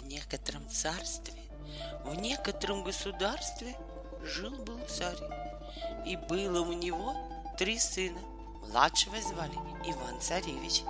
В 0.00 0.06
некотором 0.06 0.68
царстве, 0.68 1.34
в 2.04 2.14
некотором 2.14 2.82
государстве 2.82 3.76
жил-был 4.22 4.80
царь. 4.86 5.16
И 6.06 6.16
было 6.16 6.62
у 6.62 6.72
него 6.72 7.14
три 7.58 7.78
сына. 7.78 8.20
Младшего 8.62 9.20
звали 9.20 9.54
Иван 9.84 10.20
Царевич. 10.20 10.82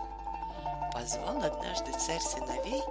Позвал 0.93 1.43
однажды 1.43 1.93
царь 1.93 2.20
сыновей 2.20 2.82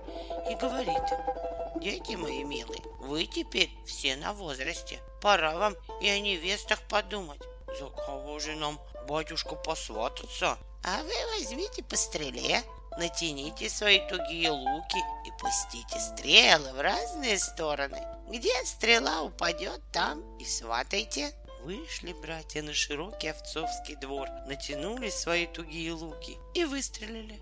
и 0.49 0.55
говорит 0.55 0.87
им, 0.87 1.81
«Дети 1.81 2.15
мои 2.15 2.43
милые, 2.43 2.81
вы 2.99 3.25
теперь 3.25 3.69
все 3.85 4.15
на 4.15 4.33
возрасте. 4.33 4.99
Пора 5.21 5.57
вам 5.57 5.75
и 6.01 6.09
о 6.09 6.19
невестах 6.19 6.81
подумать. 6.87 7.41
За 7.79 7.89
кого 7.89 8.39
же 8.39 8.55
нам, 8.55 8.79
батюшка, 9.07 9.55
посвататься? 9.55 10.57
А 10.83 11.03
вы 11.03 11.37
возьмите 11.37 11.83
по 11.83 11.95
стреле, 11.95 12.63
натяните 12.99 13.69
свои 13.69 13.99
тугие 14.07 14.51
луки 14.51 14.99
и 15.25 15.31
пустите 15.39 15.99
стрелы 15.99 16.73
в 16.73 16.81
разные 16.81 17.39
стороны. 17.39 18.05
Где 18.29 18.53
стрела 18.65 19.23
упадет, 19.23 19.81
там 19.91 20.37
и 20.37 20.45
сватайте. 20.45 21.33
Вышли 21.63 22.13
братья 22.13 22.61
на 22.61 22.73
широкий 22.73 23.29
овцовский 23.29 23.95
двор, 23.95 24.29
натянули 24.47 25.09
свои 25.09 25.47
тугие 25.47 25.93
луки 25.93 26.37
и 26.53 26.63
выстрелили. 26.65 27.41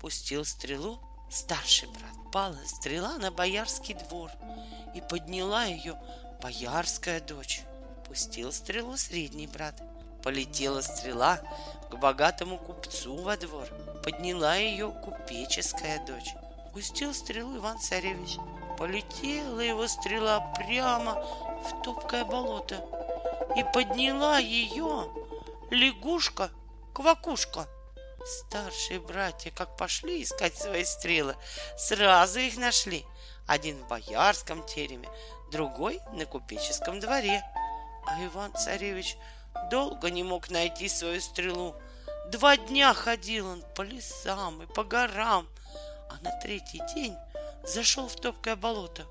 Пустил 0.00 0.44
стрелу 0.44 1.00
старший 1.30 1.88
брат. 1.88 2.32
Пала 2.32 2.58
стрела 2.66 3.18
на 3.18 3.30
боярский 3.30 3.94
двор, 3.94 4.30
и 4.94 5.00
подняла 5.00 5.64
ее 5.64 6.00
боярская 6.42 7.20
дочь. 7.20 7.62
Пустил 8.06 8.52
стрелу 8.52 8.96
средний 8.96 9.46
брат. 9.46 9.80
Полетела 10.22 10.80
стрела 10.80 11.40
к 11.90 11.96
богатому 11.96 12.58
купцу 12.58 13.16
во 13.16 13.36
двор. 13.36 13.68
Подняла 14.02 14.56
ее 14.56 14.90
купеческая 14.90 16.04
дочь. 16.06 16.34
Пустил 16.72 17.12
стрелу 17.12 17.56
Иван 17.56 17.78
Царевич. 17.78 18.36
Полетела 18.78 19.60
его 19.60 19.86
стрела 19.88 20.40
прямо 20.56 21.14
в 21.64 21.82
топкое 21.82 22.24
болото. 22.24 22.84
И 23.56 23.64
подняла 23.74 24.38
ее 24.38 25.10
лягушка-квакушка. 25.70 27.66
Старшие 28.24 29.00
братья, 29.00 29.50
как 29.50 29.76
пошли 29.76 30.22
искать 30.22 30.56
свои 30.56 30.84
стрелы, 30.84 31.36
сразу 31.76 32.38
их 32.38 32.56
нашли. 32.56 33.04
Один 33.46 33.76
в 33.78 33.88
боярском 33.88 34.64
тереме, 34.66 35.08
другой 35.50 36.00
на 36.12 36.26
купеческом 36.26 37.00
дворе. 37.00 37.42
А 38.06 38.24
Иван-царевич 38.24 39.16
долго 39.70 40.10
не 40.10 40.22
мог 40.22 40.50
найти 40.50 40.88
свою 40.88 41.20
стрелу. 41.20 41.74
Два 42.30 42.56
дня 42.56 42.94
ходил 42.94 43.48
он 43.48 43.64
по 43.74 43.82
лесам 43.82 44.62
и 44.62 44.66
по 44.66 44.84
горам, 44.84 45.48
а 46.08 46.16
на 46.22 46.30
третий 46.40 46.80
день 46.94 47.16
зашел 47.64 48.06
в 48.06 48.14
топкое 48.14 48.54
болото. 48.54 49.04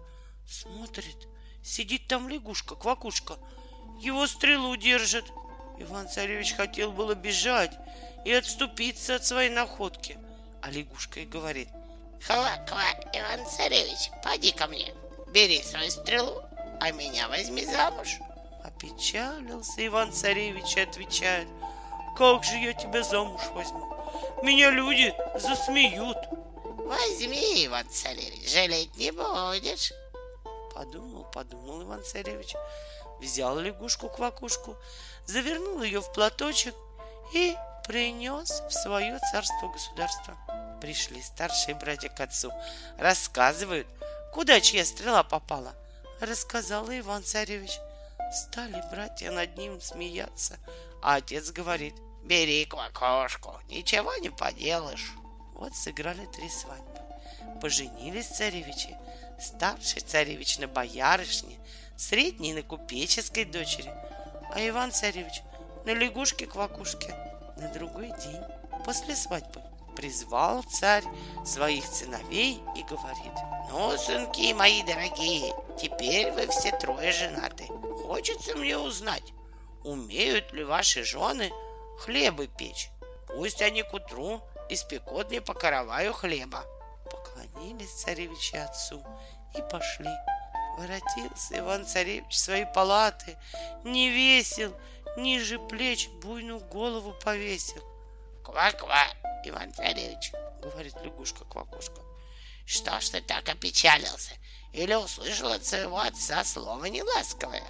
Смотрит, 0.48 1.28
сидит 1.62 2.08
там 2.08 2.30
лягушка-квакушка, 2.30 3.38
его 4.00 4.26
стрелу 4.26 4.78
держит. 4.78 5.26
Иван-царевич 5.80 6.54
хотел 6.54 6.94
было 6.94 7.14
бежать 7.14 7.78
и 8.24 8.32
отступиться 8.32 9.16
от 9.16 9.26
своей 9.26 9.50
находки. 9.50 10.18
А 10.62 10.72
лягушка 10.72 11.20
и 11.20 11.26
говорит, 11.26 11.68
Хва-ква, 12.26 12.84
Иван-царевич, 13.14 14.12
поди 14.24 14.54
ко 14.54 14.68
мне, 14.68 14.94
бери 15.34 15.62
свою 15.62 15.92
стрелу, 15.92 16.42
а 16.80 16.92
меня 16.92 17.28
возьми 17.28 17.66
замуж. 17.66 18.18
Опечалился 18.64 19.86
Иван-царевич 19.86 20.78
и 20.78 20.82
отвечает, 20.82 21.48
как 22.20 22.44
же 22.44 22.58
я 22.58 22.74
тебя 22.74 23.02
замуж 23.02 23.42
возьму? 23.54 23.96
Меня 24.44 24.72
люди 24.72 25.16
засмеют. 25.36 26.18
Возьми, 26.66 27.66
Иван-царевич, 27.66 28.52
жалеть 28.52 28.94
не 28.98 29.12
будешь. 29.12 29.94
Подумал, 30.76 31.24
подумал 31.32 31.84
Иван-царевич, 31.84 32.56
взял 33.22 33.58
лягушку-квакушку, 33.58 34.76
завернул 35.28 35.82
ее 35.82 36.02
в 36.02 36.12
платочек 36.12 36.76
и 37.34 37.56
принес 37.88 38.64
в 38.68 38.72
свое 38.72 39.18
царство-государство. 39.32 40.38
Пришли 40.82 41.22
старшие 41.22 41.76
братья 41.76 42.10
к 42.10 42.20
отцу, 42.20 42.52
рассказывают, 42.98 43.88
куда 44.34 44.60
чья 44.60 44.84
стрела 44.84 45.24
попала. 45.24 45.74
Рассказал 46.20 46.86
Иван-царевич. 46.90 47.80
Стали 48.34 48.84
братья 48.92 49.32
над 49.32 49.58
ним 49.58 49.80
смеяться, 49.80 50.58
а 51.02 51.16
отец 51.16 51.52
говорит, 51.52 51.96
бери 52.24 52.66
квакушку, 52.66 53.60
ничего 53.70 54.16
не 54.18 54.30
поделаешь. 54.30 55.14
Вот 55.54 55.76
сыграли 55.76 56.26
три 56.28 56.50
свадьбы. 56.50 57.00
Поженились 57.62 58.28
царевичи. 58.28 58.96
Старший 59.40 60.02
царевич 60.02 60.60
на 60.60 60.68
боярышне, 60.68 61.60
средний 61.96 62.54
на 62.54 62.62
купеческой 62.62 63.46
дочери, 63.46 63.92
а 64.54 64.60
Иван-царевич 64.60 65.42
на 65.86 65.92
лягушке-квакушке 65.92 67.14
на 67.58 67.70
другой 67.70 68.10
день 68.22 68.42
после 68.86 69.16
свадьбы 69.16 69.62
призвал 69.96 70.64
царь 70.64 71.04
своих 71.46 71.86
сыновей 71.86 72.62
и 72.76 72.84
говорит, 72.84 73.34
«Ну, 73.70 73.98
сынки 73.98 74.54
мои 74.54 74.82
дорогие, 74.84 75.54
теперь 75.80 76.32
вы 76.32 76.48
все 76.48 76.72
трое 76.78 77.12
женаты. 77.12 77.66
Хочется 78.06 78.56
мне 78.56 78.78
узнать, 78.78 79.34
умеют 79.84 80.54
ли 80.54 80.64
ваши 80.64 81.04
жены 81.04 81.52
хлебы 82.00 82.48
печь? 82.48 82.90
Пусть 83.28 83.62
они 83.62 83.84
к 83.84 83.94
утру 83.94 84.42
испекут 84.70 85.30
мне 85.30 85.42
по 85.42 85.54
караваю 85.54 86.14
хлеба». 86.14 86.64
Поклонились 87.06 88.02
царевичи 88.02 88.56
отцу 88.56 89.04
и 89.58 89.62
пошли. 89.70 90.10
Воротился 90.78 91.60
Иван-царевич 91.60 92.34
в 92.34 92.38
свои 92.38 92.66
палаты, 92.66 93.38
не 93.84 94.10
весел, 94.10 94.74
ниже 95.18 95.60
плеч 95.60 96.08
буйную 96.08 96.60
голову 96.60 97.14
повесил. 97.24 97.84
«Ква-ква, 98.44 99.04
Иван-царевич!»— 99.44 100.32
говорит 100.62 100.96
лягушка-квакушка. 101.04 102.02
«Что 102.66 103.00
ж 103.00 103.10
ты 103.10 103.22
так 103.22 103.50
опечалился? 103.50 104.32
Или 104.74 104.94
услышал 104.94 105.52
от 105.52 105.66
своего 105.66 106.00
отца 106.00 106.44
слово 106.44 106.86
неласковое?» 106.86 107.64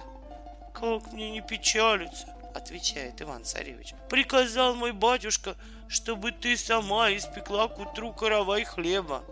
«Как 0.72 1.12
мне 1.12 1.30
не 1.30 1.40
печалиться?»— 1.40 2.26
отвечает 2.54 3.20
Иван-царевич. 3.22 3.94
«Приказал 4.08 4.74
мой 4.74 4.92
батюшка, 4.92 5.56
чтобы 5.88 6.32
ты 6.32 6.56
сама 6.56 7.10
испекла 7.12 7.68
к 7.68 7.78
утру 7.78 8.12
каравай 8.12 8.64
хлеба». 8.64 9.24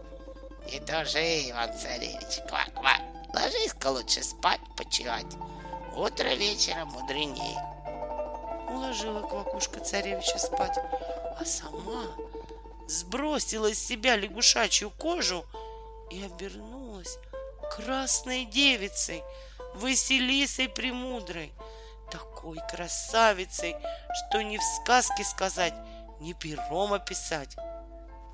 «Не 0.71 0.81
тужи, 0.81 1.51
Иван-царевич, 1.51 2.43
ква-ква, 2.49 2.99
ложись-ка 3.33 3.89
лучше 3.89 4.23
спать, 4.23 4.61
почивать. 4.77 5.37
Утро 5.97 6.29
вечера 6.34 6.84
мудренее». 6.84 7.59
Уложила 8.71 9.23
квакушка 9.23 9.81
царевича 9.81 10.39
спать, 10.39 10.79
а 11.39 11.45
сама 11.45 12.05
сбросила 12.87 13.73
с 13.73 13.79
себя 13.79 14.17
лягушачью 14.17 14.91
кожу 14.91 15.45
и 16.11 16.23
обернулась 16.23 17.19
красной 17.71 18.45
девицей, 18.45 19.23
Василисой 19.75 20.69
Премудрой, 20.69 21.53
такой 22.10 22.58
красавицей, 22.70 23.76
что 24.12 24.42
ни 24.42 24.56
в 24.56 24.62
сказке 24.62 25.24
сказать, 25.24 25.74
ни 26.20 26.32
пером 26.32 26.92
описать. 26.92 27.56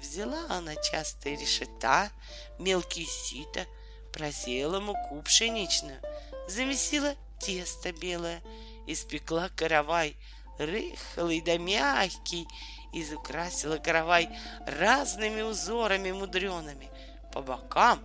Взяла 0.01 0.45
она 0.49 0.75
частые 0.77 1.37
решета, 1.37 2.11
мелкие 2.59 3.07
сито, 3.07 3.67
просеяла 4.13 4.81
муку 4.81 5.23
пшеничную, 5.23 6.01
замесила 6.49 7.15
тесто 7.41 7.93
белое, 7.93 8.43
испекла 8.87 9.49
каравай, 9.57 10.17
рыхлый 10.59 11.41
да 11.41 11.59
мягкий, 11.59 12.47
изукрасила 12.93 13.79
каравай 13.79 14.29
разными 14.67 15.43
узорами 15.43 16.13
мудреными. 16.13 16.91
По 17.33 17.43
бокам 17.43 18.01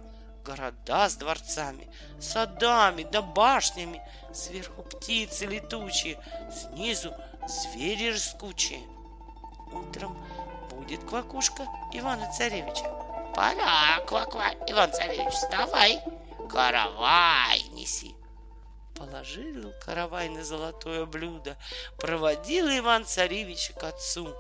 города 0.50 1.07
с 1.07 1.16
дворцами, 1.16 1.88
садами 2.19 3.04
да 3.04 3.22
башнями, 3.22 4.01
сверху 4.34 4.81
птицы 4.81 5.46
летучие, 5.46 6.19
снизу 6.51 7.13
звери 7.48 8.12
рискучие. 8.12 8.81
Утром 9.72 10.18
будет 10.72 11.04
квакушка 11.04 11.68
Ивана 11.94 12.31
Царевича. 12.31 12.86
Пора, 13.36 14.00
кваква, 14.07 14.50
Иван 14.68 14.92
Царевич, 14.92 15.34
вставай, 15.34 16.01
каравай 16.50 17.62
неси. 17.74 18.16
Положил 18.98 19.72
каравай 19.86 20.30
на 20.30 20.44
золотое 20.44 21.06
блюдо, 21.06 21.57
проводил 22.00 22.68
Иван 22.69 23.06
Царевича 23.06 23.74
к 23.74 23.84
отцу. 23.84 24.34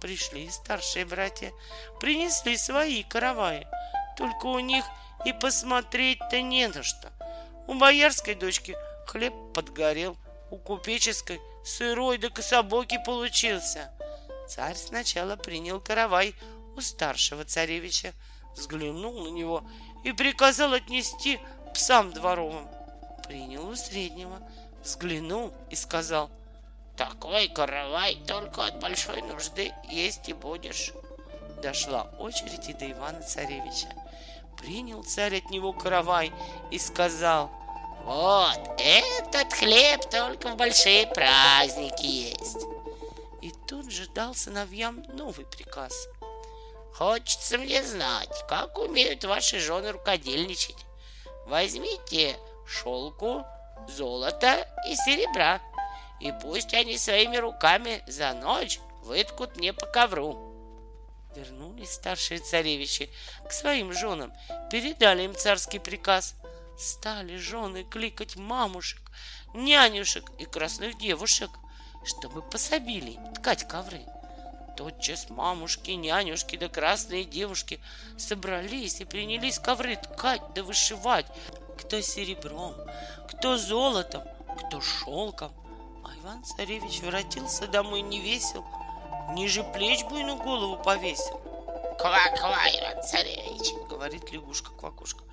Пришли 0.00 0.50
старшие 0.50 1.06
братья, 1.06 1.52
принесли 2.00 2.58
свои 2.58 3.02
караваи, 3.04 3.66
только 4.16 4.46
у 4.46 4.58
них 4.58 4.84
и 5.26 5.32
посмотреть-то 5.32 6.40
не 6.40 6.68
на 6.68 6.84
что. 6.84 7.12
У 7.66 7.74
боярской 7.74 8.36
дочки 8.36 8.76
хлеб 9.06 9.34
подгорел, 9.52 10.16
у 10.52 10.56
купеческой 10.56 11.40
сырой 11.64 12.18
да 12.18 12.30
кособокий 12.30 13.00
получился. 13.04 13.90
Царь 14.48 14.76
сначала 14.76 15.34
принял 15.34 15.80
каравай 15.80 16.34
у 16.76 16.80
старшего 16.80 17.44
царевича, 17.44 18.14
взглянул 18.54 19.24
на 19.24 19.28
него 19.30 19.68
и 20.04 20.12
приказал 20.12 20.72
отнести 20.74 21.40
псам 21.74 22.12
дворовым. 22.12 22.68
Принял 23.26 23.68
у 23.68 23.74
среднего, 23.74 24.40
взглянул 24.84 25.52
и 25.70 25.74
сказал, 25.74 26.30
«Такой 26.96 27.48
каравай 27.48 28.14
только 28.28 28.64
от 28.64 28.78
большой 28.78 29.22
нужды 29.22 29.72
есть 29.90 30.28
и 30.28 30.32
будешь». 30.32 30.92
Дошла 31.60 32.02
очередь 32.20 32.68
и 32.68 32.74
до 32.74 32.88
Ивана 32.92 33.22
Царевича. 33.22 33.88
Принял 34.58 35.02
царь 35.04 35.38
от 35.38 35.50
него 35.50 35.72
каравай 35.72 36.32
и 36.70 36.78
сказал, 36.78 37.50
«Вот, 38.04 38.60
этот 38.78 39.52
хлеб 39.52 40.08
только 40.10 40.48
в 40.48 40.56
большие 40.56 41.06
праздники 41.06 42.06
есть». 42.06 42.66
И 43.42 43.52
тут 43.66 43.90
же 43.90 44.08
дал 44.08 44.34
сыновьям 44.34 45.02
новый 45.14 45.46
приказ. 45.46 46.08
«Хочется 46.94 47.58
мне 47.58 47.82
знать, 47.82 48.44
как 48.48 48.78
умеют 48.78 49.24
ваши 49.24 49.60
жены 49.60 49.92
рукодельничать. 49.92 50.86
Возьмите 51.46 52.36
шелку, 52.66 53.44
золото 53.88 54.66
и 54.88 54.96
серебра, 54.96 55.60
и 56.20 56.32
пусть 56.42 56.74
они 56.74 56.96
своими 56.98 57.36
руками 57.36 58.02
за 58.06 58.32
ночь 58.32 58.80
выткут 59.02 59.56
мне 59.56 59.72
по 59.72 59.86
ковру. 59.86 60.45
Вернулись 61.36 61.92
старшие 61.92 62.40
царевичи 62.40 63.10
к 63.46 63.52
своим 63.52 63.92
женам, 63.92 64.32
передали 64.70 65.24
им 65.24 65.34
царский 65.34 65.78
приказ. 65.78 66.34
Стали 66.78 67.36
жены 67.36 67.84
кликать 67.84 68.36
мамушек, 68.36 69.00
нянюшек 69.54 70.30
и 70.38 70.46
красных 70.46 70.98
девушек, 70.98 71.50
чтобы 72.04 72.42
пособили 72.42 73.18
ткать 73.34 73.68
ковры. 73.68 74.00
Тотчас 74.76 75.30
мамушки, 75.30 75.90
нянюшки 75.92 76.56
да 76.56 76.68
красные 76.68 77.24
девушки 77.24 77.80
собрались 78.18 79.00
и 79.00 79.04
принялись 79.04 79.58
ковры 79.58 79.96
ткать 79.96 80.42
да 80.54 80.62
вышивать, 80.62 81.26
кто 81.78 82.00
серебром, 82.00 82.74
кто 83.30 83.56
золотом, 83.56 84.22
кто 84.66 84.80
шелком. 84.80 85.52
А 86.04 86.14
Иван 86.20 86.44
Царевич 86.44 87.00
воротился 87.00 87.66
домой 87.66 88.02
не 88.02 88.20
весел, 88.20 88.64
ниже 89.30 89.64
плеч 89.64 90.04
буйную 90.04 90.36
голову 90.36 90.82
повесил. 90.82 91.40
Ква-ква, 91.98 92.68
Иван 92.78 93.02
Царевич, 93.02 93.72
говорит 93.88 94.30
лягушка-квакушка. 94.30 95.24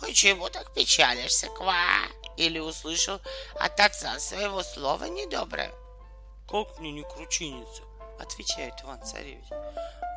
Почему 0.00 0.48
так 0.48 0.72
печалишься, 0.74 1.48
ква? 1.48 1.76
Или 2.36 2.58
услышал 2.58 3.20
от 3.58 3.78
отца 3.80 4.18
своего 4.18 4.62
слова 4.62 5.04
недоброе? 5.04 5.72
Как 6.48 6.78
мне 6.78 6.92
не 6.92 7.02
кручиниться? 7.02 7.82
Отвечает 8.18 8.74
Иван 8.82 9.02
Царевич. 9.02 9.46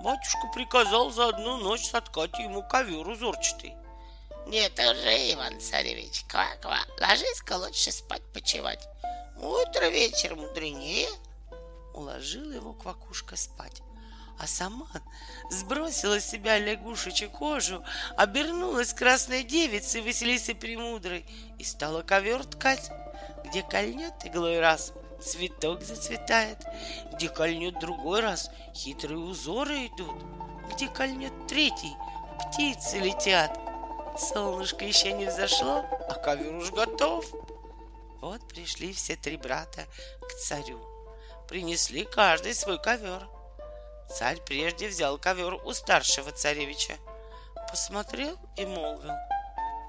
Батюшка 0.03 0.47
приказал 0.53 1.11
за 1.11 1.29
одну 1.29 1.57
ночь 1.57 1.85
соткать 1.85 2.37
ему 2.39 2.63
ковер 2.63 3.07
узорчатый. 3.07 3.75
Нет 4.47 4.79
уже, 4.79 5.33
Иван 5.33 5.59
Царевич, 5.59 6.23
ква-ква, 6.27 6.79
ложись-ка 6.99 7.53
лучше 7.53 7.91
спать 7.91 8.23
почевать. 8.33 8.87
Утро 9.37 9.89
вечер 9.89 10.35
мудренее. 10.35 11.09
Уложила 11.93 12.51
его 12.51 12.73
квакушка 12.73 13.35
спать 13.35 13.81
а 14.39 14.47
сама 14.47 14.87
сбросила 15.51 16.19
с 16.19 16.29
себя 16.29 16.57
лягушечью 16.57 17.29
кожу, 17.29 17.83
обернулась 18.15 18.93
красной 18.93 19.43
девицей 19.43 20.01
Василисой 20.01 20.55
Премудрой 20.55 21.25
и 21.59 21.63
стала 21.65 22.01
ковер 22.01 22.45
ткать, 22.45 22.89
где 23.45 23.61
кольнет 23.61 24.13
иглой 24.23 24.61
раз, 24.61 24.93
цветок 25.21 25.83
зацветает, 25.83 26.63
где 27.13 27.27
кольнет 27.27 27.79
другой 27.79 28.21
раз, 28.21 28.49
хитрые 28.73 29.19
узоры 29.19 29.87
идут, 29.87 30.23
где 30.73 30.87
кольнет 30.87 31.33
третий, 31.47 31.95
птицы 32.39 32.99
летят. 32.99 33.59
Солнышко 34.17 34.85
еще 34.85 35.11
не 35.13 35.25
взошло, 35.25 35.85
а 36.09 36.13
ковер 36.13 36.55
уж 36.55 36.71
готов. 36.71 37.25
Вот 38.21 38.45
пришли 38.47 38.93
все 38.93 39.15
три 39.15 39.37
брата 39.37 39.85
к 40.21 40.33
царю. 40.33 40.88
Принесли 41.49 42.05
каждый 42.05 42.53
свой 42.53 42.79
ковер— 42.79 43.27
Царь 44.09 44.41
прежде 44.41 44.87
взял 44.87 45.17
ковер 45.17 45.53
у 45.65 45.73
старшего 45.73 46.31
царевича, 46.31 46.97
посмотрел 47.69 48.37
и 48.57 48.65
молвил. 48.65 49.13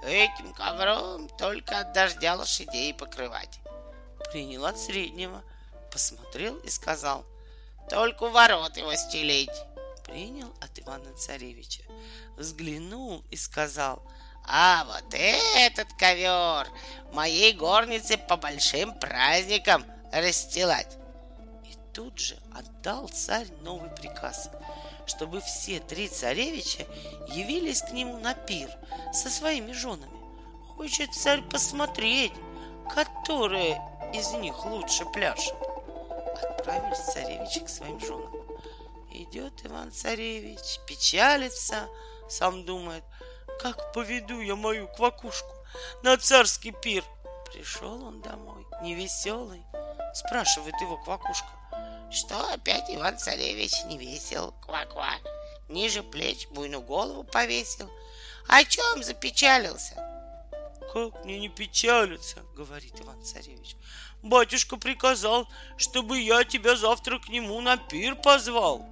Этим 0.04 0.52
ковром 0.52 1.28
только 1.28 1.80
от 1.80 1.92
дождя 1.92 2.34
лошадей 2.34 2.94
покрывать. 2.94 3.60
Принял 4.30 4.66
от 4.66 4.78
среднего, 4.78 5.42
посмотрел 5.90 6.56
и 6.58 6.68
сказал. 6.68 7.24
Только 7.88 8.24
у 8.24 8.30
ворот 8.30 8.76
его 8.76 8.94
стелить. 8.94 9.50
Принял 10.04 10.52
от 10.60 10.78
Ивана 10.78 11.12
Царевича, 11.14 11.82
взглянул 12.36 13.24
и 13.30 13.36
сказал. 13.36 14.02
А 14.46 14.84
вот 14.84 15.14
этот 15.14 15.92
ковер 15.94 16.66
моей 17.12 17.52
горнице 17.52 18.18
по 18.18 18.36
большим 18.36 18.98
праздникам 18.98 19.84
расстилать 20.12 20.99
тут 21.92 22.18
же 22.18 22.36
отдал 22.54 23.08
царь 23.08 23.48
новый 23.62 23.90
приказ, 23.90 24.50
чтобы 25.06 25.40
все 25.40 25.80
три 25.80 26.08
царевича 26.08 26.86
явились 27.28 27.82
к 27.82 27.90
нему 27.90 28.18
на 28.18 28.34
пир 28.34 28.70
со 29.12 29.28
своими 29.28 29.72
женами. 29.72 30.18
Хочет 30.76 31.12
царь 31.14 31.42
посмотреть, 31.42 32.32
которая 32.92 33.80
из 34.14 34.30
них 34.32 34.64
лучше 34.64 35.04
пляшет. 35.06 35.54
Отправились 36.42 36.98
царевичи 36.98 37.60
к 37.60 37.68
своим 37.68 38.00
женам. 38.00 38.32
Идет 39.12 39.66
Иван-царевич, 39.66 40.80
печалится, 40.86 41.88
сам 42.28 42.64
думает, 42.64 43.04
как 43.60 43.92
поведу 43.92 44.40
я 44.40 44.56
мою 44.56 44.88
квакушку 44.88 45.52
на 46.02 46.16
царский 46.16 46.72
пир. 46.72 47.04
Пришел 47.52 48.04
он 48.04 48.22
домой, 48.22 48.64
невеселый, 48.82 49.64
спрашивает 50.14 50.80
его 50.80 50.96
квакушка. 50.96 51.59
Что 52.10 52.52
опять 52.52 52.90
Иван 52.90 53.18
Царевич 53.18 53.84
не 53.84 53.96
весел, 53.96 54.52
ква-ква, 54.66 55.12
ниже 55.68 56.02
плеч 56.02 56.48
буйную 56.48 56.82
голову 56.82 57.22
повесил. 57.22 57.88
О 58.48 58.64
чем 58.64 59.04
запечалился? 59.04 59.94
Как 60.92 61.24
мне 61.24 61.38
не 61.38 61.48
печалиться, 61.48 62.40
говорит 62.56 63.00
Иван 63.00 63.22
Царевич. 63.22 63.76
Батюшка 64.22 64.76
приказал, 64.76 65.48
чтобы 65.76 66.18
я 66.18 66.42
тебя 66.42 66.74
завтра 66.74 67.20
к 67.20 67.28
нему 67.28 67.60
на 67.60 67.76
пир 67.76 68.16
позвал. 68.16 68.84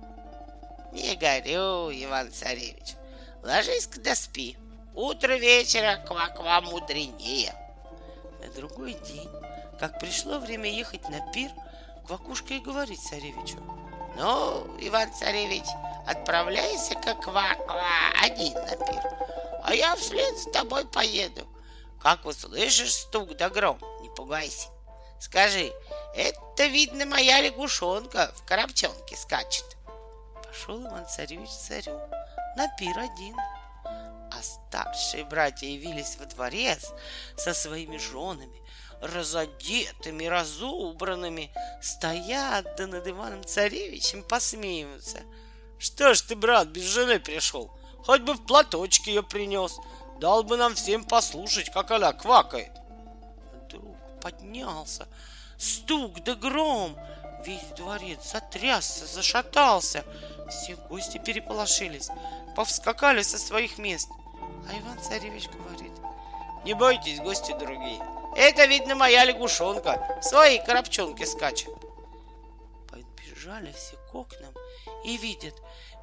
Не 0.92 1.16
горю, 1.16 1.90
Иван 1.90 2.30
Царевич. 2.30 2.94
Ложись-ка 3.42 4.00
да 4.00 4.14
спи. 4.14 4.56
Утро 4.94 5.32
вечера 5.34 5.96
ква-ква 6.06 6.60
мудренее. 6.60 7.52
На 8.40 8.48
другой 8.52 8.94
день, 8.94 9.28
как 9.80 9.98
пришло 9.98 10.38
время 10.38 10.70
ехать 10.70 11.08
на 11.08 11.32
пир, 11.32 11.50
Квакушка 12.08 12.54
и 12.54 12.58
говорит 12.58 12.98
царевичу. 12.98 13.58
Ну, 14.16 14.76
Иван 14.80 15.12
Царевич, 15.12 15.66
отправляйся 16.06 16.94
как 16.94 17.22
ква-ква 17.22 17.84
один 18.22 18.54
на 18.54 18.76
пир, 18.76 19.02
а 19.62 19.74
я 19.74 19.94
вслед 19.94 20.38
за 20.38 20.50
тобой 20.50 20.86
поеду. 20.86 21.46
Как 22.00 22.24
услышишь 22.24 22.94
стук 22.94 23.36
да 23.36 23.50
гром, 23.50 23.78
не 24.00 24.08
пугайся. 24.08 24.68
Скажи, 25.20 25.70
это, 26.14 26.64
видно, 26.64 27.04
моя 27.04 27.42
лягушонка 27.42 28.32
в 28.36 28.44
коробчонке 28.46 29.14
скачет. 29.14 29.76
Пошел 30.42 30.80
Иван 30.80 31.06
Царевич 31.06 31.50
царю 31.50 32.00
на 32.56 32.68
пир 32.78 32.98
один. 32.98 33.36
А 33.84 34.42
старшие 34.42 35.24
братья 35.26 35.66
явились 35.66 36.16
во 36.18 36.24
дворец 36.24 36.90
со 37.36 37.52
своими 37.52 37.98
женами, 37.98 38.62
разодетыми, 39.00 40.24
разубранными, 40.24 41.50
стоят 41.80 42.76
да 42.76 42.86
над 42.86 43.06
Иваном 43.06 43.44
Царевичем 43.44 44.22
посмеиваются. 44.22 45.22
Что 45.78 46.14
ж 46.14 46.20
ты, 46.22 46.36
брат, 46.36 46.68
без 46.68 46.84
жены 46.84 47.20
пришел? 47.20 47.70
Хоть 48.04 48.22
бы 48.22 48.34
в 48.34 48.46
платочке 48.46 49.14
ее 49.14 49.22
принес. 49.22 49.76
Дал 50.20 50.42
бы 50.42 50.56
нам 50.56 50.74
всем 50.74 51.04
послушать, 51.04 51.70
как 51.70 51.90
она 51.90 52.12
квакает. 52.12 52.72
Вдруг 53.66 53.96
поднялся 54.20 55.06
стук 55.58 56.22
да 56.24 56.34
гром. 56.34 56.96
Весь 57.44 57.62
дворец 57.76 58.32
затрясся, 58.32 59.06
зашатался. 59.06 60.04
Все 60.48 60.76
гости 60.88 61.18
переполошились, 61.18 62.08
повскакали 62.56 63.22
со 63.22 63.38
своих 63.38 63.78
мест. 63.78 64.08
А 64.68 64.78
Иван 64.78 64.98
Царевич 65.00 65.48
говорит, 65.48 65.92
не 66.64 66.74
бойтесь, 66.74 67.20
гости 67.20 67.54
другие, 67.58 68.00
это, 68.38 68.66
видно, 68.66 68.94
моя 68.94 69.24
лягушонка. 69.24 70.20
Свои 70.22 70.58
коробчонки 70.64 71.24
скачет. 71.24 71.70
Подбежали 72.88 73.72
все 73.72 73.96
к 73.96 74.14
окнам 74.14 74.54
и 75.04 75.16
видят, 75.16 75.54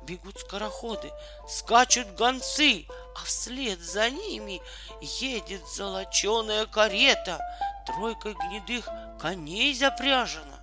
бегут 0.04 0.39
скороходы, 0.39 1.12
скачут 1.48 2.15
гонцы, 2.15 2.86
а 3.15 3.24
вслед 3.24 3.80
за 3.80 4.10
ними 4.10 4.62
едет 5.01 5.65
золоченая 5.68 6.65
карета, 6.65 7.39
тройкой 7.86 8.34
гнедых 8.34 8.89
коней 9.20 9.74
запряжена. 9.74 10.60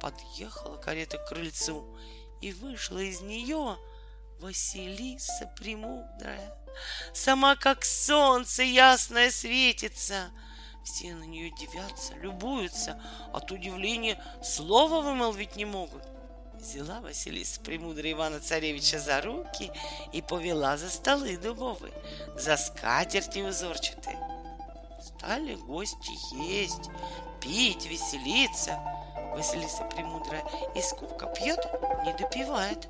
Подъехала 0.00 0.76
карета 0.76 1.18
к 1.18 1.28
крыльцу, 1.28 1.96
и 2.40 2.52
вышла 2.52 2.98
из 2.98 3.20
нее 3.20 3.78
Василиса 4.40 5.50
Премудрая, 5.56 6.54
сама 7.14 7.56
как 7.56 7.84
солнце 7.84 8.62
ясное 8.62 9.30
светится. 9.30 10.30
Все 10.86 11.14
на 11.14 11.24
нее 11.24 11.50
дивятся, 11.50 12.14
любуются, 12.14 12.98
от 13.32 13.50
удивления 13.50 14.22
слова 14.40 15.00
вымолвить 15.00 15.56
не 15.56 15.64
могут. 15.64 16.04
Взяла 16.54 17.00
Василиса 17.00 17.60
Премудрая 17.60 18.12
Ивана 18.12 18.38
Царевича 18.38 19.00
за 19.00 19.20
руки 19.20 19.72
и 20.12 20.22
повела 20.22 20.76
за 20.76 20.88
столы 20.88 21.36
дубовые, 21.38 21.92
за 22.36 22.56
скатерти 22.56 23.40
узорчатые. 23.40 24.16
Стали 25.02 25.56
гости 25.56 26.12
есть, 26.36 26.88
пить, 27.40 27.86
веселиться. 27.86 28.80
Василиса 29.34 29.82
Премудрая 29.92 30.44
из 30.76 30.88
кубка 30.92 31.26
пьет, 31.26 31.66
не 32.04 32.12
допивает, 32.12 32.88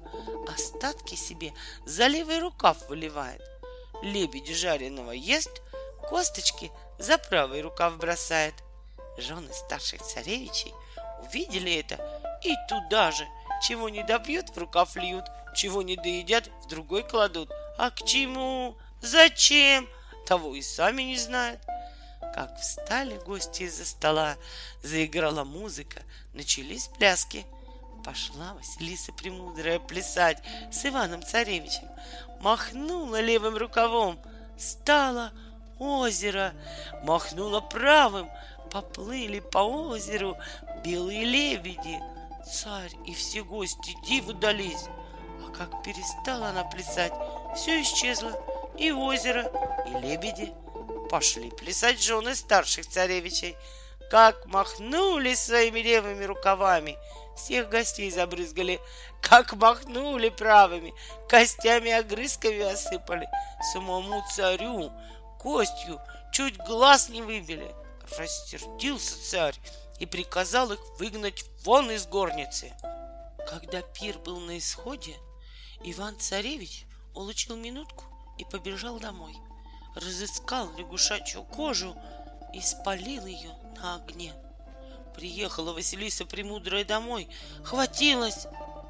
остатки 0.54 1.14
себе 1.14 1.54
за 1.86 2.08
левый 2.08 2.40
рукав 2.40 2.90
выливает. 2.90 3.40
Лебедь 4.02 4.54
жареного 4.54 5.12
ест, 5.12 5.62
косточки 6.08 6.70
за 6.98 7.18
правый 7.18 7.62
рукав 7.62 7.96
бросает. 7.98 8.54
Жены 9.18 9.52
старших 9.52 10.02
царевичей 10.02 10.74
увидели 11.22 11.74
это 11.74 11.98
и 12.42 12.54
туда 12.68 13.10
же, 13.10 13.26
чего 13.62 13.88
не 13.88 14.02
допьют, 14.02 14.50
в 14.50 14.58
рукав 14.58 14.96
льют, 14.96 15.24
чего 15.54 15.82
не 15.82 15.96
доедят, 15.96 16.50
в 16.64 16.68
другой 16.68 17.02
кладут. 17.02 17.50
А 17.78 17.90
к 17.90 18.04
чему? 18.04 18.76
Зачем? 19.00 19.88
Того 20.26 20.54
и 20.54 20.62
сами 20.62 21.02
не 21.02 21.16
знают. 21.16 21.60
Как 22.34 22.58
встали 22.58 23.16
гости 23.18 23.62
из-за 23.62 23.86
стола, 23.86 24.36
заиграла 24.82 25.44
музыка, 25.44 26.02
начались 26.34 26.88
пляски. 26.88 27.46
Пошла 28.04 28.54
Василиса 28.54 29.12
Премудрая 29.12 29.78
плясать 29.78 30.42
с 30.70 30.84
Иваном 30.84 31.22
Царевичем. 31.22 31.88
Махнула 32.40 33.20
левым 33.20 33.56
рукавом, 33.56 34.20
стало 34.58 35.32
озеро. 35.78 36.52
Махнула 37.02 37.60
правым, 37.60 38.30
поплыли 38.70 39.40
по 39.40 39.58
озеру 39.58 40.36
белые 40.84 41.24
лебеди. 41.24 42.00
Царь 42.50 42.92
и 43.06 43.14
все 43.14 43.42
гости 43.42 43.96
диву 44.06 44.32
дались. 44.32 44.86
А 45.46 45.50
как 45.50 45.82
перестала 45.82 46.48
она 46.48 46.64
плясать, 46.64 47.12
все 47.56 47.82
исчезло. 47.82 48.32
И 48.78 48.92
озеро, 48.92 49.50
и 49.86 50.06
лебеди— 50.06 50.52
Пошли 51.08 51.50
плясать 51.50 52.02
жены 52.02 52.34
старших 52.34 52.86
царевичей. 52.86 53.56
Как 54.10 54.46
махнули 54.46 55.34
своими 55.34 55.80
левыми 55.80 56.24
рукавами, 56.24 56.96
всех 57.36 57.68
гостей 57.68 58.10
забрызгали. 58.10 58.80
Как 59.20 59.54
махнули 59.54 60.28
правыми, 60.30 60.94
костями 61.28 61.92
огрызками 61.92 62.60
осыпали. 62.60 63.28
Самому 63.72 64.22
царю 64.34 64.92
костью 65.38 66.00
чуть 66.32 66.56
глаз 66.58 67.08
не 67.08 67.22
выбили. 67.22 67.74
Растердился 68.18 69.22
царь 69.30 69.56
и 69.98 70.06
приказал 70.06 70.72
их 70.72 70.80
выгнать 70.98 71.44
вон 71.64 71.90
из 71.90 72.06
горницы. 72.06 72.72
Когда 73.48 73.82
пир 73.82 74.18
был 74.18 74.40
на 74.40 74.58
исходе, 74.58 75.16
Иван-царевич 75.82 76.86
улучил 77.14 77.56
минутку 77.56 78.04
и 78.38 78.44
побежал 78.44 78.98
домой 78.98 79.36
разыскал 79.96 80.70
лягушачью 80.76 81.42
кожу 81.42 81.96
и 82.52 82.60
спалил 82.60 83.26
ее 83.26 83.50
на 83.76 83.96
огне. 83.96 84.34
Приехала 85.14 85.72
Василиса 85.72 86.26
Премудрая 86.26 86.84
домой, 86.84 87.28
хватилась. 87.64 88.46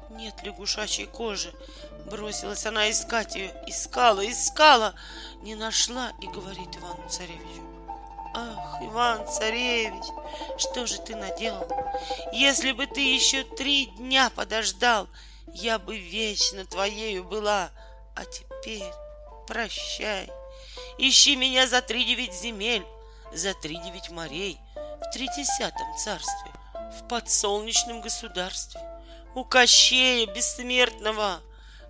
Нет 0.09 0.41
лягушачьей 0.43 1.07
кожи. 1.07 1.53
Бросилась 2.05 2.65
она 2.65 2.89
искать 2.89 3.35
ее, 3.35 3.53
искала, 3.67 4.25
искала, 4.29 4.95
не 5.41 5.55
нашла 5.55 6.11
и 6.21 6.27
говорит 6.27 6.75
Ивану 6.77 7.09
Царевичу. 7.09 7.67
Ах, 8.33 8.81
Иван 8.81 9.27
Царевич, 9.27 10.05
что 10.57 10.85
же 10.85 10.99
ты 11.01 11.15
наделал? 11.15 11.67
Если 12.31 12.71
бы 12.71 12.85
ты 12.85 13.01
еще 13.01 13.43
три 13.43 13.87
дня 13.87 14.29
подождал, 14.29 15.07
я 15.53 15.79
бы 15.79 15.97
вечно 15.97 16.65
твоею 16.65 17.23
была. 17.23 17.71
А 18.15 18.25
теперь 18.25 18.91
прощай. 19.47 20.29
Ищи 20.97 21.35
меня 21.35 21.67
за 21.67 21.81
три 21.81 22.03
девять 22.05 22.33
земель, 22.33 22.85
за 23.33 23.53
три 23.53 23.77
девять 23.77 24.09
морей, 24.09 24.59
в 24.75 25.11
тридесятом 25.11 25.95
царстве, 25.97 26.51
в 26.97 27.07
подсолнечном 27.07 28.01
государстве, 28.01 28.81
у 29.37 29.43
Кощея 29.45 30.25
бессмертного, 30.25 31.43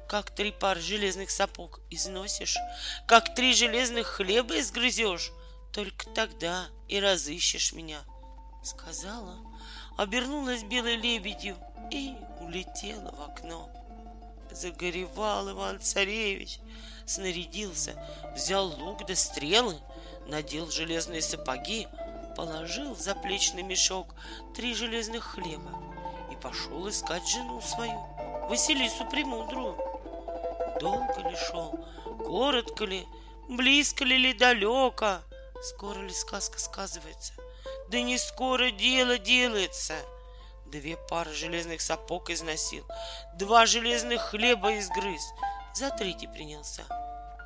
как 0.10 0.32
три 0.32 0.52
пар 0.52 0.78
железных 0.80 1.32
сапог 1.32 1.80
износишь, 1.90 2.58
как 3.08 3.36
три 3.36 3.54
железных 3.54 4.08
хлеба 4.08 4.60
изгрызешь, 4.60 5.32
только 5.72 6.10
тогда 6.10 6.66
и 6.90 7.00
разыщешь 7.00 7.72
меня. 7.72 8.00
Сказала, 8.66 9.38
обернулась 9.96 10.64
белой 10.64 10.98
лебедью 10.98 11.56
и 11.90 12.16
улетела 12.42 13.16
в 13.16 13.22
окно. 13.22 13.70
Загоревал 14.52 15.50
Иван-царевич, 15.50 16.60
снарядился, 17.06 17.96
взял 18.36 18.68
лук 18.78 19.06
да 19.08 19.16
стрелы, 19.16 19.80
надел 20.28 20.70
железные 20.70 21.22
сапоги, 21.22 21.88
положил 22.36 22.94
в 22.94 23.00
заплечный 23.00 23.64
мешок 23.64 24.16
три 24.54 24.76
железных 24.76 25.24
хлеба 25.24 25.87
пошел 26.42 26.88
искать 26.90 27.28
жену 27.28 27.62
свою, 27.62 28.00
Василису 28.50 29.06
Премудрую. 29.06 29.76
Долго 30.80 31.30
ли 31.30 31.36
шел, 31.36 31.80
коротко 32.26 32.86
ли, 32.86 33.08
близко 33.50 34.04
ли 34.04 34.18
ли 34.18 34.34
далеко, 34.34 35.20
скоро 35.64 36.00
ли 36.00 36.14
сказка 36.14 36.60
сказывается, 36.60 37.34
да 37.90 38.02
не 38.02 38.18
скоро 38.18 38.72
дело 38.72 39.18
делается. 39.18 39.96
Две 40.68 40.98
пары 41.10 41.34
железных 41.34 41.82
сапог 41.82 42.30
износил, 42.30 42.86
два 43.36 43.66
железных 43.66 44.22
хлеба 44.22 44.78
изгрыз— 44.78 45.22
за 45.78 45.92
третий 45.92 46.26
принялся. 46.26 46.82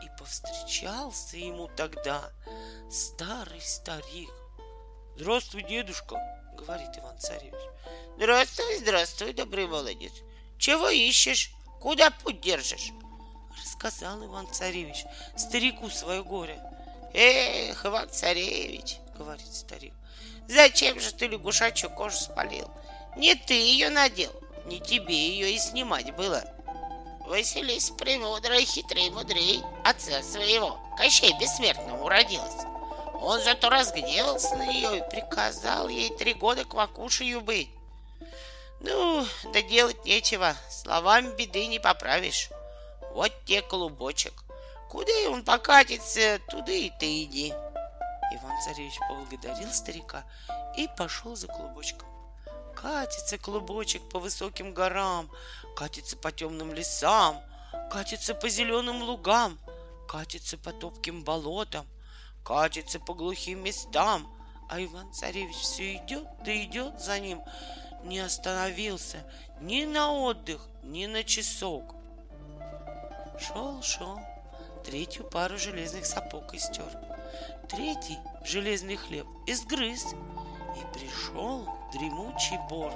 И 0.02 0.10
повстречался 0.18 1.36
ему 1.36 1.68
тогда 1.76 2.32
старый 2.90 3.60
старик. 3.60 4.32
«Здравствуй, 5.18 5.64
дедушка!»— 5.64 6.16
говорит 6.62 6.90
Иван 6.98 7.18
Царевич. 7.18 7.60
«Здравствуй, 8.18 8.78
здравствуй, 8.78 9.34
добрый 9.34 9.68
молодец! 9.68 10.14
Чего 10.58 10.90
ищешь? 10.90 11.52
Куда 11.80 12.12
путь 12.12 12.40
держишь?» 12.42 12.92
Рассказал 13.60 14.24
Иван 14.24 14.48
Царевич 14.54 15.06
старику 15.36 15.90
свое 15.90 16.24
горе. 16.24 16.62
«Эх, 17.14 17.86
Иван 17.86 18.10
Царевич!»— 18.10 18.98
говорит 19.18 19.54
старик. 19.54 19.94
«Зачем 20.48 21.00
же 21.00 21.14
ты 21.14 21.28
лягушачью 21.28 21.90
кожу 21.90 22.18
спалил? 22.18 22.70
Не 23.18 23.36
ты 23.36 23.54
ее 23.54 23.90
надел, 23.90 24.32
не 24.66 24.80
тебе 24.80 25.16
ее 25.16 25.54
и 25.54 25.60
снимать 25.60 26.16
было!» 26.16 26.44
Василис 27.26 27.92
премудрый, 27.92 28.66
хитрый, 28.66 29.10
мудрей 29.10 29.62
отца 29.84 30.22
своего, 30.22 30.80
Кощей 30.98 31.34
бессмертного 31.40 32.04
уродилась. 32.04 32.71
Он 33.22 33.40
зато 33.40 33.70
разгневался 33.70 34.56
на 34.56 34.66
нее 34.66 34.98
и 34.98 35.10
приказал 35.10 35.88
ей 35.88 36.10
три 36.10 36.34
года 36.34 36.66
к 36.66 36.74
Вакушию 36.74 37.42
быть. 37.42 37.70
Ну, 38.80 39.26
да 39.54 39.62
делать 39.62 40.04
нечего, 40.06 40.56
словами 40.72 41.36
беды 41.36 41.68
не 41.68 41.80
поправишь. 41.80 42.50
Вот 43.14 43.32
те 43.46 43.62
клубочек. 43.62 44.34
Куда 44.90 45.12
он 45.30 45.44
покатится, 45.44 46.40
туда 46.50 46.72
и 46.72 46.90
ты 46.90 47.24
иди. 47.24 47.50
Иван 48.34 48.62
Царевич 48.64 48.98
поблагодарил 49.08 49.72
старика 49.72 50.24
и 50.76 50.90
пошел 50.98 51.36
за 51.36 51.46
клубочком. 51.46 52.10
Катится 52.76 53.38
клубочек 53.38 54.02
по 54.10 54.18
высоким 54.18 54.74
горам, 54.74 55.30
катится 55.76 56.18
по 56.18 56.32
темным 56.32 56.74
лесам, 56.74 57.40
катится 57.92 58.34
по 58.34 58.50
зеленым 58.50 59.04
лугам, 59.04 59.60
катится 60.08 60.58
по 60.58 60.72
топким 60.74 61.24
болотам, 61.24 61.86
катится 62.44 63.00
по 63.00 63.14
глухим 63.14 63.64
местам, 63.64 64.28
а 64.70 64.82
Иван-царевич 64.82 65.56
все 65.58 65.96
идет, 65.96 66.28
да 66.44 66.64
идет 66.64 67.00
за 67.00 67.20
ним, 67.20 67.42
не 68.04 68.20
остановился 68.20 69.24
ни 69.60 69.86
на 69.86 70.12
отдых, 70.12 70.68
ни 70.84 71.06
на 71.06 71.24
часок. 71.24 71.96
Шел, 73.40 73.82
шел, 73.82 74.20
третью 74.84 75.24
пару 75.26 75.58
железных 75.58 76.06
сапог 76.06 76.54
истер, 76.54 76.90
третий 77.70 78.18
железный 78.44 78.96
хлеб 78.96 79.28
изгрыз, 79.48 80.14
и 80.78 80.98
пришел 80.98 81.68
дремучий 81.94 82.58
бор. 82.70 82.92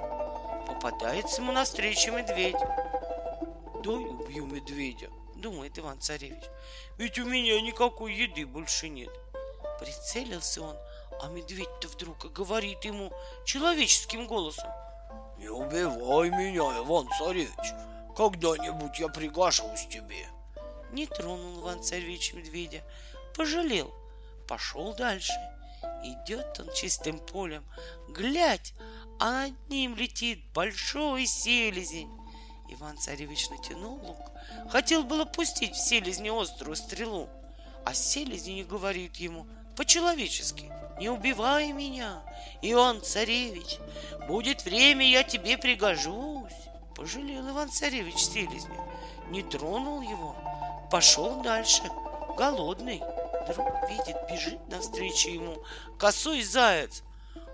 Попадается 0.66 1.42
ему 1.42 1.52
навстречу 1.52 2.12
медведь. 2.12 2.56
Дай 3.84 4.04
убью 4.04 4.46
медведя, 4.46 5.10
думает 5.36 5.78
Иван-царевич. 5.78 6.42
Ведь 6.98 7.18
у 7.18 7.24
меня 7.24 7.60
никакой 7.60 8.14
еды 8.14 8.46
больше 8.46 8.88
нет. 8.88 9.10
Прицелился 9.78 10.62
он, 10.62 10.76
а 11.20 11.28
медведь-то 11.28 11.88
вдруг 11.88 12.24
и 12.24 12.28
говорит 12.28 12.84
ему 12.84 13.12
человеческим 13.44 14.26
голосом. 14.26 14.70
Не 15.38 15.48
убивай 15.48 16.30
меня, 16.30 16.78
Иван-царевич. 16.78 17.74
Когда-нибудь 18.16 18.98
я 18.98 19.08
пригожусь 19.08 19.86
тебе. 19.88 20.26
Не 20.92 21.06
тронул 21.06 21.60
Иван-царевич 21.60 22.32
медведя, 22.32 22.82
пожалел, 23.34 23.92
пошел 24.48 24.94
дальше. 24.94 25.34
Идет 26.02 26.58
он 26.58 26.72
чистым 26.72 27.18
полем, 27.18 27.64
глядь, 28.08 28.72
а 29.18 29.48
над 29.48 29.68
ним 29.68 29.94
летит 29.96 30.40
большой 30.54 31.26
селезень. 31.26 32.10
Иван-царевич 32.68 33.50
натянул 33.50 34.00
лук, 34.02 34.30
хотел 34.70 35.04
было 35.04 35.24
пустить 35.24 35.74
в 35.74 35.88
селезни 35.88 36.30
острую 36.30 36.76
стрелу, 36.76 37.28
а 37.84 37.94
селезень 37.94 38.64
говорит 38.64 39.16
ему 39.16 39.46
по-человечески, 39.76 40.72
не 40.98 41.08
убивай 41.08 41.72
меня, 41.72 42.22
Иван-царевич, 42.62 43.78
будет 44.26 44.64
время, 44.64 45.08
я 45.08 45.22
тебе 45.22 45.58
пригожусь. 45.58 46.52
Пожалел 46.94 47.50
Иван-царевич 47.50 48.16
селезня, 48.16 48.80
не 49.28 49.42
тронул 49.42 50.00
его, 50.00 50.34
пошел 50.90 51.42
дальше, 51.42 51.82
голодный. 52.36 53.02
Вдруг 53.46 53.88
видит, 53.88 54.16
бежит 54.30 54.66
навстречу 54.68 55.28
ему 55.28 55.62
косой 55.98 56.42
заяц. 56.42 57.02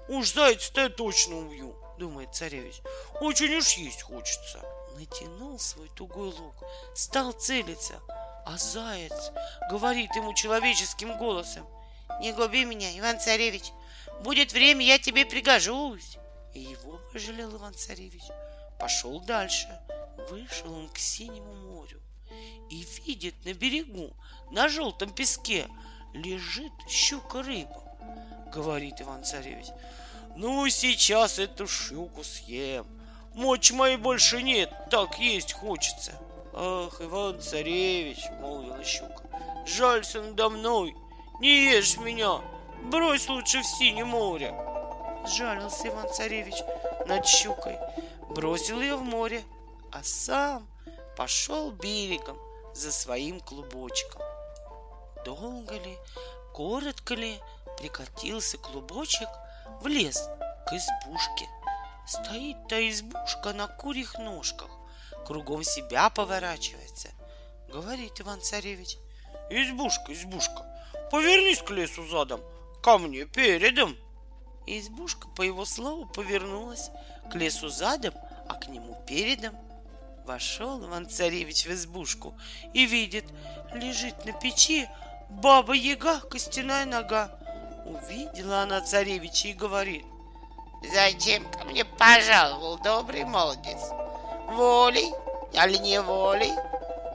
Уж 0.09 0.33
заяц-то 0.33 0.83
я 0.83 0.89
точно 0.89 1.39
убью, 1.39 1.75
думает 1.99 2.35
царевич. 2.35 2.81
Очень 3.21 3.55
уж 3.57 3.73
есть 3.75 4.03
хочется. 4.03 4.61
Натянул 4.97 5.59
свой 5.59 5.89
тугой 5.89 6.29
лук, 6.29 6.55
стал 6.95 7.33
целиться, 7.33 8.01
а 8.47 8.57
заяц 8.57 9.33
говорит 9.71 10.15
ему 10.15 10.35
человеческим 10.35 11.19
голосом. 11.19 11.67
Не 12.23 12.33
губи 12.33 12.65
меня, 12.65 12.97
Иван-царевич, 12.97 13.73
будет 14.23 14.53
время, 14.53 14.87
я 14.87 15.01
тебе 15.01 15.27
пригожусь. 15.27 16.19
И 16.55 16.61
его 16.61 17.01
пожалел 17.13 17.57
Иван-царевич. 17.57 18.23
Пошел 18.79 19.19
дальше. 19.19 19.67
Вышел 20.31 20.73
он 20.73 20.89
к 20.89 20.99
синему 20.99 21.53
морю 21.53 22.01
и 22.71 22.87
видит 23.05 23.35
на 23.45 23.55
берегу, 23.55 24.17
на 24.53 24.69
желтом 24.69 25.11
песке, 25.11 25.67
лежит 26.15 26.73
щука-рыба. 26.89 27.83
Говорит 28.55 29.01
Иван-царевич, 29.01 29.67
ну, 30.37 30.69
сейчас 30.69 31.41
эту 31.41 31.67
щуку 31.67 32.23
съем. 32.23 32.87
Мочь 33.35 33.73
моей 33.73 33.97
больше 33.97 34.43
нет, 34.43 34.73
так 34.91 35.19
есть 35.19 35.55
хочется. 35.55 36.13
Ах, 36.53 37.01
Иван-царевич, 37.01 38.21
молвила 38.41 38.85
щука, 38.85 39.25
жалься 39.67 40.23
надо 40.23 40.51
мной, 40.51 40.95
не 41.41 41.73
ешь 41.73 41.97
меня, 41.99 42.41
брось 42.85 43.29
лучше 43.29 43.61
в 43.63 43.67
синее 43.67 44.05
море. 44.05 44.55
Сжалился 45.27 45.89
Иван-царевич 45.89 46.57
над 47.07 47.27
щукой, 47.27 47.79
бросил 48.29 48.81
ее 48.81 48.97
в 48.97 49.03
море, 49.03 49.43
а 49.93 50.03
сам 50.03 50.67
пошел 51.17 51.71
берегом 51.71 52.39
за 52.75 52.91
своим 52.91 53.41
клубочком. 53.41 54.23
Долго 55.25 55.75
ли, 55.75 55.97
коротко 56.53 57.15
ли 57.15 57.39
прикатился 57.79 58.59
клубочек 58.59 59.29
в 59.81 59.87
лес 59.87 60.29
к 60.67 60.73
избушке. 60.73 61.49
Стоит 62.07 62.57
та 62.69 62.81
избушка 62.89 63.53
на 63.53 63.69
курьих 63.69 64.19
ножках, 64.19 64.71
кругом 65.25 65.63
себя 65.63 66.11
поворачивается. 66.11 67.09
Говорит 67.69 68.21
Иван-царевич. 68.21 68.99
Избушка, 69.51 70.13
избушка, 70.13 70.65
повернись 71.13 71.61
к 71.61 71.71
лесу 71.71 72.05
задом, 72.07 72.41
ко 72.83 72.97
мне 72.97 73.27
передом. 73.27 73.95
Избушка, 74.67 75.29
по 75.29 75.43
его 75.43 75.67
слову, 75.67 76.07
повернулась 76.07 76.91
к 77.31 77.35
лесу 77.35 77.69
задом, 77.69 78.15
а 78.49 78.55
к 78.55 78.69
нему 78.69 78.97
передом. 79.07 79.55
Вошел 80.25 80.83
Иван-царевич 80.87 81.67
в 81.67 81.73
избушку 81.73 82.35
и 82.73 82.87
видит, 82.87 83.27
лежит 83.75 84.25
на 84.25 84.33
печи 84.33 84.89
баба-яга, 85.29 86.21
костяная 86.21 86.87
нога. 86.87 87.39
Увидела 87.85 88.63
она 88.63 88.81
царевича 88.81 89.49
и 89.49 89.53
говорит, 89.53 90.05
Зачем 90.95 91.45
ко 91.51 91.65
мне 91.65 91.85
пожаловал 91.85 92.79
добрый 92.79 93.25
молодец? 93.25 93.81
Волей, 94.49 95.13
али 95.57 95.77
не 95.79 96.01
волей? 96.01 96.53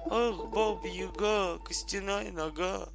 Ах, 0.10 0.45
баба-яга, 0.50 1.58
костяная 1.60 2.32
нога, 2.32 2.89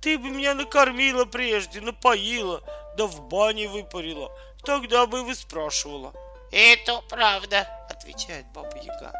ты 0.00 0.18
бы 0.18 0.30
меня 0.30 0.54
накормила 0.54 1.24
прежде, 1.24 1.80
напоила, 1.80 2.62
да 2.96 3.06
в 3.06 3.28
бане 3.28 3.68
выпарила. 3.68 4.30
Тогда 4.64 5.06
бы 5.06 5.22
вы 5.22 5.34
спрашивала. 5.34 6.12
Это 6.50 7.00
правда, 7.08 7.68
отвечает 7.90 8.46
баба 8.52 8.76
Яга. 8.76 9.12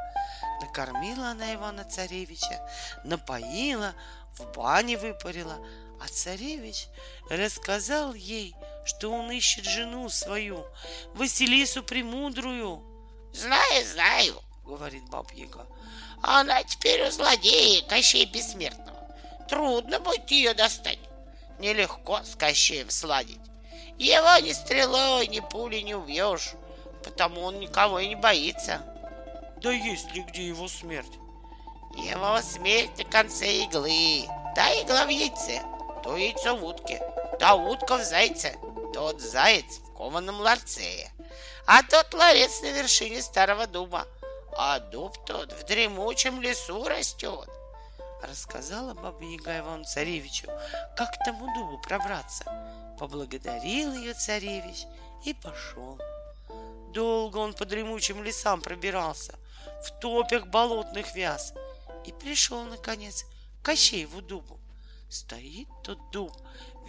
Накормила 0.61 1.29
она 1.31 1.55
Ивана 1.55 1.85
Царевича, 1.85 2.69
напоила, 3.05 3.95
в 4.39 4.45
бане 4.53 4.97
выпарила, 4.97 5.59
а 6.01 6.09
царевич 6.09 6.89
рассказал 7.31 8.15
ей, 8.15 8.55
что 8.85 9.11
он 9.11 9.31
ищет 9.31 9.65
жену 9.65 10.09
свою, 10.09 10.65
Василису 11.15 11.83
Премудрую. 11.83 12.83
Знаю, 13.33 13.85
знаю, 13.85 14.43
говорит 14.65 15.05
баба 15.09 15.33
Яга. 15.35 15.67
Она 16.23 16.63
теперь 16.65 17.07
у 17.07 17.11
злодея 17.11 17.83
Кощей 17.83 18.27
Бессмертного. 18.27 18.96
Трудно 19.49 20.01
будет 20.01 20.31
ее 20.31 20.55
достать. 20.55 20.99
Нелегко 21.59 22.21
с 22.25 22.35
Кощеем 22.35 22.91
сладить. 22.91 23.41
Его 23.99 24.39
ни 24.45 24.53
стрелой, 24.53 25.27
ни 25.29 25.41
пулей 25.41 25.83
не 25.83 25.95
убьешь, 25.95 26.53
потому 27.03 27.43
он 27.43 27.61
никого 27.61 27.99
и 27.99 28.09
не 28.09 28.17
боится. 28.17 28.83
Да 29.63 29.73
есть 29.73 30.13
ли 30.13 30.23
где 30.23 30.49
его 30.49 30.69
смерть? 30.69 31.13
Его 31.97 32.43
смерть 32.43 32.99
на 32.99 33.05
конце 33.05 33.47
иглы. 33.63 34.29
Та 34.55 34.71
игла 34.83 35.07
в 35.07 35.09
яйце, 35.09 35.63
то 36.03 36.17
яйцо 36.17 36.57
в 36.57 36.65
утке, 36.65 37.01
та 37.39 37.55
утка 37.55 37.97
в 37.97 38.05
зайце, 38.05 38.57
тот 38.93 39.21
заяц 39.21 39.79
в 39.79 39.95
кованом 39.95 40.41
ларце, 40.41 41.11
а 41.67 41.83
тот 41.83 42.13
ларец 42.13 42.61
на 42.63 42.73
вершине 42.73 43.23
старого 43.23 43.67
дуба, 43.67 44.07
а 44.57 44.79
дуб 44.79 45.17
тот 45.27 45.53
в 45.53 45.65
дремучем 45.65 46.41
лесу 46.41 46.85
растет 46.85 47.49
рассказала 48.23 48.95
баба 48.95 49.25
Яга 49.25 49.59
Ивану 49.59 49.85
Царевичу, 49.85 50.47
как 50.97 51.13
к 51.13 51.25
тому 51.25 51.47
дубу 51.55 51.79
пробраться. 51.79 52.45
Поблагодарил 52.99 53.93
ее 53.93 54.15
царевич 54.15 54.87
и 55.25 55.35
пошел. 55.35 55.99
Долго 56.93 57.39
он 57.39 57.53
по 57.53 57.65
дремучим 57.65 58.23
лесам 58.23 58.63
пробирался, 58.63 59.35
в 59.85 60.01
топях 60.01 60.47
болотных 60.47 61.15
вяз, 61.15 61.53
и 62.07 62.13
пришел, 62.13 62.63
наконец, 62.65 63.25
к 63.61 63.67
Кощееву 63.67 64.23
дубу. 64.23 64.59
Стоит 65.11 65.69
тот 65.85 65.99
дуб, 66.11 66.33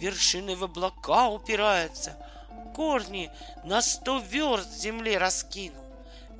вершины 0.00 0.56
в 0.56 0.64
облака 0.64 1.28
упирается, 1.28 2.16
корни 2.74 3.30
на 3.64 3.82
сто 3.82 4.18
верст 4.18 4.72
земле 4.72 5.18
раскинул, 5.18 5.84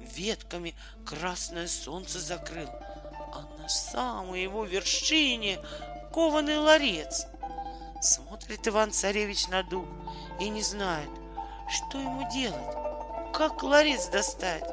ветками 0.01 0.74
красное 1.05 1.68
солнце 1.68 2.18
закрыл— 2.20 2.70
на 3.68 3.74
самой 3.74 4.42
его 4.42 4.64
вершине 4.64 5.61
кованый 6.11 6.57
ларец. 6.57 7.26
Смотрит 8.00 8.66
Иван-царевич 8.66 9.48
на 9.48 9.62
дуб 9.62 9.87
и 10.40 10.48
не 10.48 10.62
знает, 10.62 11.11
что 11.68 11.98
ему 11.98 12.26
делать, 12.33 13.35
как 13.35 13.62
ларец 13.62 14.07
достать. 14.07 14.64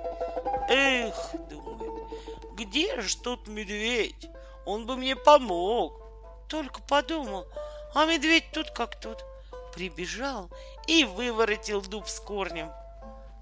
Эх, 0.69 1.13
думает, 1.49 2.07
где 2.53 3.01
же 3.01 3.17
тот 3.17 3.49
медведь? 3.49 4.29
Он 4.65 4.85
бы 4.85 4.95
мне 4.95 5.17
помог. 5.17 6.01
Только 6.47 6.81
подумал, 6.81 7.45
а 7.93 8.05
медведь 8.05 8.49
тут 8.53 8.71
как 8.71 8.97
тут. 9.01 9.25
Прибежал 9.73 10.49
и 10.87 11.03
выворотил 11.03 11.81
дуб 11.81 12.07
с 12.07 12.21
корнем. 12.21 12.71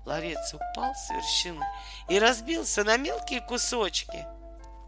Ларец 0.08 0.52
упал 0.56 0.96
с 0.96 1.12
вершины 1.12 1.64
и 2.10 2.18
разбился 2.18 2.84
на 2.84 2.98
мелкие 2.98 3.42
кусочки— 3.42 4.26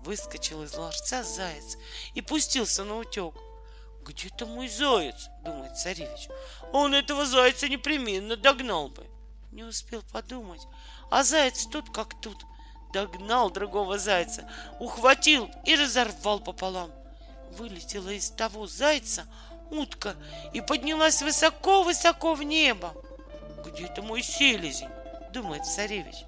Выскочил 0.05 0.61
из 0.61 0.75
ларца 0.75 1.23
заяц 1.23 1.77
и 2.13 2.21
пустился 2.21 2.83
на 2.83 2.97
утек. 2.97 3.33
«Где-то 4.03 4.45
мой 4.45 4.69
заяц?»— 4.69 5.29
думает 5.43 5.75
царевич. 5.77 6.29
«Он 6.71 6.93
этого 6.93 7.25
зайца 7.25 7.67
непременно 7.67 8.37
догнал 8.37 8.89
бы». 8.89 9.07
Не 9.51 9.63
успел 9.63 10.03
подумать, 10.13 10.61
а 11.09 11.23
заяц 11.23 11.65
тут 11.65 11.89
как 11.89 12.21
тут. 12.21 12.37
Догнал 12.93 13.49
другого 13.49 13.97
зайца, 13.97 14.47
ухватил 14.79 15.49
и 15.65 15.75
разорвал 15.75 16.39
пополам. 16.39 16.91
Вылетела 17.57 18.09
из 18.09 18.29
того 18.29 18.67
зайца 18.67 19.25
утка 19.71 20.15
и 20.53 20.61
поднялась 20.61 21.23
высоко-высоко 21.23 22.35
в 22.35 22.43
небо. 22.43 22.93
«Где-то 23.65 24.03
мой 24.03 24.21
селезень?»— 24.21 24.89
думает 25.33 25.65
царевич. 25.65 26.25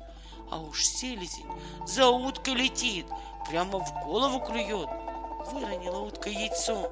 А 0.50 0.60
уж 0.60 0.84
селезень 0.86 1.46
за 1.86 2.08
уткой 2.08 2.54
летит, 2.56 3.06
прямо 3.50 3.80
в 3.80 4.06
голову 4.06 4.40
клюет. 4.40 4.90
Выронила 5.52 6.00
утка 6.00 6.30
яйцо, 6.30 6.90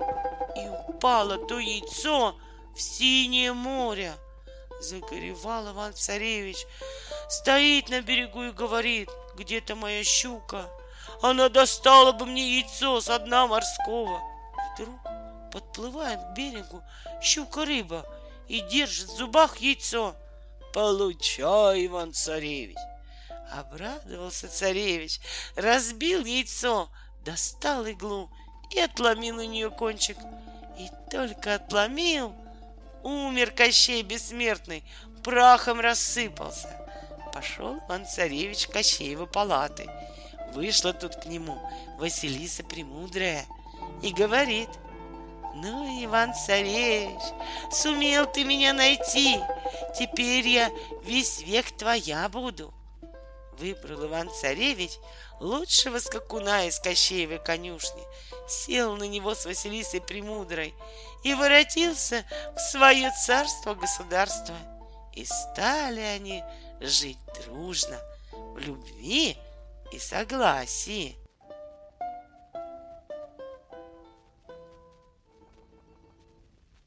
и 0.55 0.89
упало 0.89 1.37
то 1.37 1.59
яйцо 1.59 2.35
в 2.73 2.81
синее 2.81 3.53
море. 3.53 4.13
Загоревал 4.81 5.71
Иван-царевич, 5.71 6.65
стоит 7.29 7.89
на 7.89 8.01
берегу 8.01 8.43
и 8.43 8.51
говорит, 8.51 9.09
где-то 9.35 9.75
моя 9.75 10.03
щука, 10.03 10.69
она 11.21 11.49
достала 11.49 12.11
бы 12.11 12.25
мне 12.25 12.59
яйцо 12.59 13.01
с 13.01 13.19
дна 13.19 13.47
морского. 13.47 14.21
Вдруг 14.73 14.99
подплывает 15.51 16.19
к 16.19 16.33
берегу 16.33 16.81
щука-рыба 17.21 18.05
и 18.47 18.59
держит 18.61 19.09
в 19.09 19.17
зубах 19.17 19.57
яйцо. 19.57 20.15
Получай, 20.73 21.87
Иван-царевич! 21.87 22.77
Обрадовался 23.51 24.47
царевич, 24.47 25.19
разбил 25.55 26.25
яйцо, 26.25 26.89
достал 27.23 27.85
иглу 27.85 28.29
и 28.71 28.79
отломил 28.79 29.37
у 29.37 29.43
нее 29.43 29.69
кончик. 29.69 30.17
И 30.77 30.89
только 31.09 31.55
отломил, 31.55 32.35
умер 33.03 33.51
Кощей 33.51 34.03
Бессмертный, 34.03 34.83
прахом 35.23 35.79
рассыпался. 35.79 36.69
Пошел 37.33 37.77
Иван-царевич 37.87 38.67
Кощеева 38.67 39.25
палаты. 39.25 39.89
Вышла 40.53 40.93
тут 40.93 41.15
к 41.15 41.25
нему 41.25 41.59
Василиса 41.97 42.63
Премудрая 42.63 43.45
и 44.01 44.11
говорит— 44.11 44.69
ну, 45.55 46.03
Иван-царевич, 46.03 47.21
сумел 47.71 48.25
ты 48.25 48.43
меня 48.43 48.73
найти. 48.73 49.39
Теперь 49.97 50.45
я 50.45 50.69
весь 51.03 51.41
век 51.41 51.71
твоя 51.71 52.27
буду. 52.27 52.73
Выбрал 53.59 54.05
Иван-царевич 54.05 54.91
лучшего 55.39 55.99
скакуна 55.99 56.67
из 56.67 56.79
Кощеевой 56.79 57.39
конюшни, 57.39 58.03
сел 58.47 58.95
на 58.95 59.03
него 59.03 59.33
с 59.33 59.45
Василисой 59.45 60.01
Премудрой 60.01 60.73
и 61.23 61.33
воротился 61.33 62.25
в 62.55 62.59
свое 62.59 63.11
царство-государство. 63.25 64.55
И 65.13 65.25
стали 65.25 66.01
они 66.01 66.43
жить 66.81 67.17
дружно, 67.45 67.99
в 68.31 68.57
любви 68.57 69.37
и 69.91 69.99
согласии. 69.99 71.17